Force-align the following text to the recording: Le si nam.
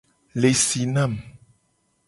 Le 0.33 0.51
si 0.51 0.87
nam. 0.87 1.15